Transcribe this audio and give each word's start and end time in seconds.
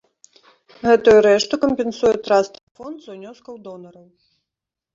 Гэтую 0.87 1.15
рэшту 1.27 1.55
кампенсуе 1.67 2.15
траставы 2.29 2.67
фонд 2.81 2.97
з 3.07 3.13
унёскаў 3.17 3.55
донараў. 3.69 4.05